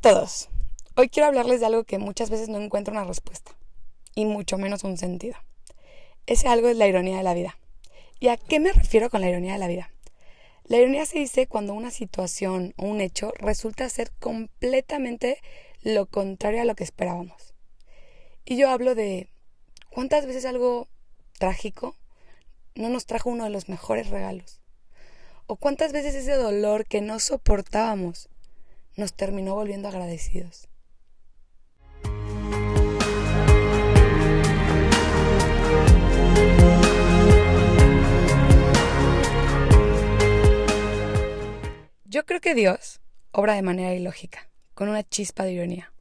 [0.00, 0.48] Todos.
[0.96, 3.54] Hoy quiero hablarles de algo que muchas veces no encuentro una respuesta,
[4.14, 5.36] y mucho menos un sentido.
[6.24, 7.58] Ese algo es la ironía de la vida.
[8.18, 9.92] ¿Y a qué me refiero con la ironía de la vida?
[10.64, 15.36] La ironía se dice cuando una situación o un hecho resulta ser completamente
[15.82, 17.52] lo contrario a lo que esperábamos.
[18.46, 19.28] Y yo hablo de
[19.90, 20.88] cuántas veces algo
[21.38, 21.94] trágico
[22.74, 24.62] no nos trajo uno de los mejores regalos.
[25.46, 28.30] O cuántas veces ese dolor que no soportábamos
[28.96, 30.68] nos terminó volviendo agradecidos.
[42.04, 43.00] Yo creo que Dios
[43.32, 45.92] obra de manera ilógica, con una chispa de ironía.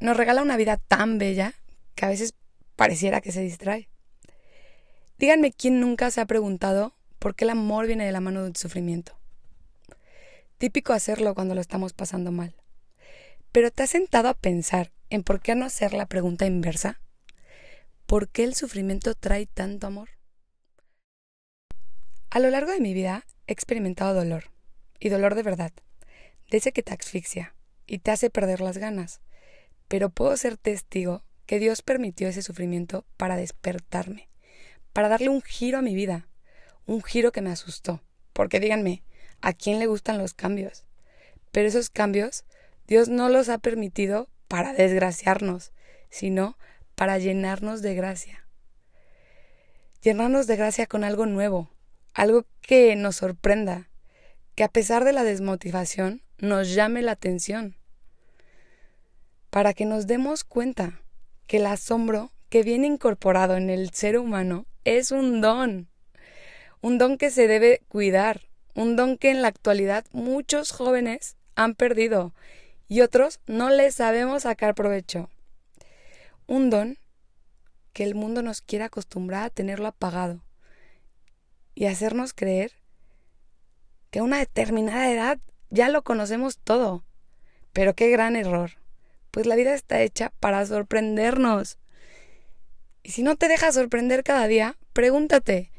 [0.00, 1.54] Nos regala una vida tan bella
[1.94, 2.34] que a veces
[2.76, 3.88] pareciera que se distrae.
[5.18, 8.56] Díganme quién nunca se ha preguntado por qué el amor viene de la mano del
[8.56, 9.16] sufrimiento.
[10.62, 12.54] Típico hacerlo cuando lo estamos pasando mal.
[13.50, 17.00] Pero ¿te has sentado a pensar en por qué no hacer la pregunta inversa?
[18.06, 20.10] ¿Por qué el sufrimiento trae tanto amor?
[22.30, 24.52] A lo largo de mi vida he experimentado dolor
[25.00, 25.72] y dolor de verdad,
[26.48, 27.56] de ese que te asfixia
[27.88, 29.20] y te hace perder las ganas.
[29.88, 34.28] Pero puedo ser testigo que Dios permitió ese sufrimiento para despertarme,
[34.92, 36.28] para darle un giro a mi vida,
[36.86, 38.00] un giro que me asustó.
[38.32, 39.02] Porque díganme,
[39.42, 40.86] ¿a quién le gustan los cambios?
[41.50, 42.44] Pero esos cambios
[42.86, 45.72] Dios no los ha permitido para desgraciarnos,
[46.10, 46.56] sino
[46.94, 48.46] para llenarnos de gracia.
[50.02, 51.70] Llenarnos de gracia con algo nuevo,
[52.14, 53.88] algo que nos sorprenda,
[54.54, 57.76] que a pesar de la desmotivación nos llame la atención,
[59.50, 61.00] para que nos demos cuenta
[61.46, 65.88] que el asombro que viene incorporado en el ser humano es un don,
[66.80, 68.42] un don que se debe cuidar,
[68.74, 72.34] un don que en la actualidad muchos jóvenes han perdido
[72.88, 75.30] y otros no le sabemos sacar provecho.
[76.46, 76.98] Un don
[77.92, 80.42] que el mundo nos quiere acostumbrar a tenerlo apagado
[81.74, 82.72] y hacernos creer
[84.10, 85.38] que a una determinada edad
[85.70, 87.04] ya lo conocemos todo.
[87.72, 88.72] Pero qué gran error,
[89.30, 91.78] pues la vida está hecha para sorprendernos.
[93.02, 95.70] Y si no te dejas sorprender cada día, pregúntate,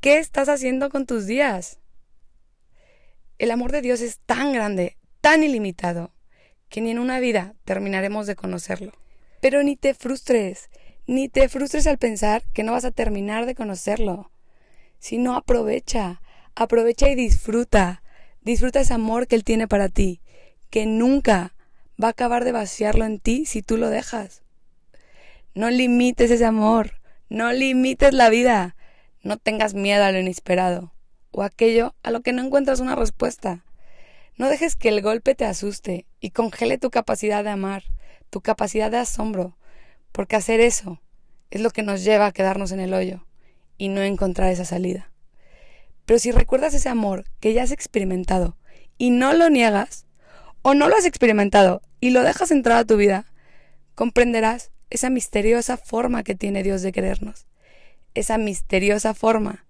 [0.00, 1.78] ¿qué estás haciendo con tus días?
[3.40, 6.12] El amor de Dios es tan grande, tan ilimitado,
[6.68, 8.92] que ni en una vida terminaremos de conocerlo.
[9.40, 10.68] Pero ni te frustres,
[11.06, 14.30] ni te frustres al pensar que no vas a terminar de conocerlo.
[14.98, 16.20] Si no, aprovecha,
[16.54, 18.02] Aprovecha y disfruta.
[18.42, 20.20] Disfruta ese amor que Él tiene para ti,
[20.68, 21.54] que nunca
[22.02, 24.42] va a acabar de vaciarlo en ti si tú lo dejas.
[25.54, 28.76] No limites ese amor, no limites la vida,
[29.22, 30.92] no tengas miedo a lo inesperado
[31.32, 33.64] o aquello a lo que no encuentras una respuesta.
[34.36, 37.84] No dejes que el golpe te asuste y congele tu capacidad de amar,
[38.30, 39.56] tu capacidad de asombro,
[40.12, 41.00] porque hacer eso
[41.50, 43.26] es lo que nos lleva a quedarnos en el hoyo
[43.76, 45.10] y no encontrar esa salida.
[46.06, 48.56] Pero si recuerdas ese amor que ya has experimentado
[48.98, 50.06] y no lo niegas,
[50.62, 53.26] o no lo has experimentado y lo dejas entrar a tu vida,
[53.94, 57.46] comprenderás esa misteriosa forma que tiene Dios de querernos.
[58.14, 59.64] Esa misteriosa forma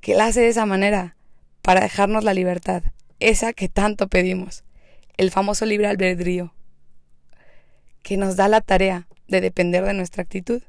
[0.00, 1.16] que Él hace de esa manera
[1.62, 2.82] para dejarnos la libertad,
[3.18, 4.64] esa que tanto pedimos,
[5.16, 6.54] el famoso libre albedrío,
[8.02, 10.62] que nos da la tarea de depender de nuestra actitud.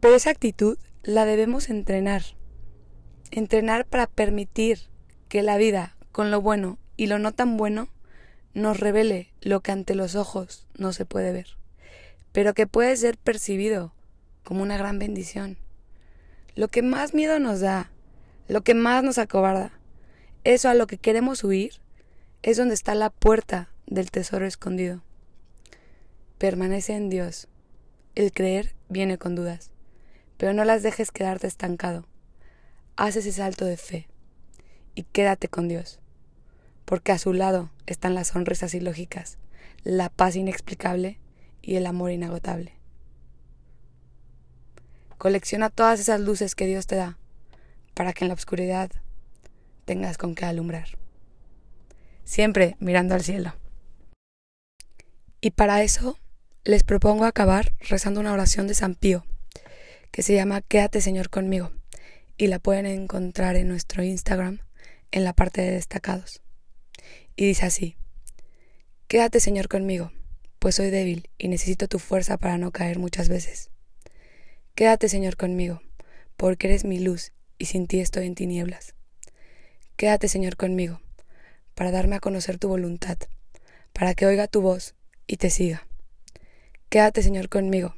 [0.00, 2.22] Pero esa actitud la debemos entrenar
[3.34, 4.90] Entrenar para permitir
[5.30, 7.88] que la vida, con lo bueno y lo no tan bueno,
[8.52, 11.46] nos revele lo que ante los ojos no se puede ver,
[12.32, 13.94] pero que puede ser percibido
[14.44, 15.56] como una gran bendición.
[16.54, 17.90] Lo que más miedo nos da,
[18.52, 19.72] lo que más nos acobarda,
[20.44, 21.80] eso a lo que queremos huir,
[22.42, 25.00] es donde está la puerta del tesoro escondido.
[26.36, 27.48] Permanece en Dios.
[28.14, 29.70] El creer viene con dudas,
[30.36, 32.04] pero no las dejes quedarte estancado
[32.96, 34.06] haz ese salto de fe
[34.94, 35.98] y quédate con Dios,
[36.84, 39.38] porque a su lado están las sonrisas ilógicas,
[39.82, 41.18] la paz inexplicable
[41.62, 42.74] y el amor inagotable.
[45.16, 47.18] Colecciona todas esas luces que Dios te da
[47.94, 48.90] para que en la oscuridad
[49.84, 50.98] tengas con qué alumbrar.
[52.24, 53.54] Siempre mirando al cielo.
[55.40, 56.18] Y para eso
[56.64, 59.24] les propongo acabar rezando una oración de San Pío,
[60.12, 61.72] que se llama Quédate Señor conmigo
[62.36, 64.60] y la pueden encontrar en nuestro Instagram
[65.10, 66.42] en la parte de destacados.
[67.36, 67.96] Y dice así,
[69.08, 70.12] Quédate Señor conmigo,
[70.58, 73.70] pues soy débil y necesito tu fuerza para no caer muchas veces.
[74.74, 75.82] Quédate Señor conmigo,
[76.36, 78.96] porque eres mi luz y sin ti estoy en tinieblas.
[79.96, 81.00] Quédate Señor conmigo,
[81.76, 83.18] para darme a conocer tu voluntad,
[83.92, 84.96] para que oiga tu voz
[85.28, 85.86] y te siga.
[86.88, 87.94] Quédate, Señor, conmigo,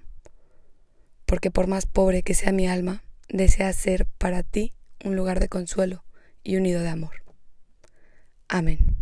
[1.24, 5.48] porque por más pobre que sea mi alma, desea ser para ti un lugar de
[5.48, 6.04] consuelo
[6.42, 7.22] y unido de amor.
[8.48, 8.93] Amén.